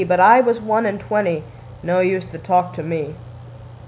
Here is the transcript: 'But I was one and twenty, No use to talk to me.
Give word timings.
'But 0.07 0.19
I 0.19 0.41
was 0.41 0.59
one 0.59 0.87
and 0.87 0.99
twenty, 0.99 1.43
No 1.83 1.99
use 1.99 2.25
to 2.31 2.39
talk 2.39 2.73
to 2.73 2.81
me. 2.81 3.13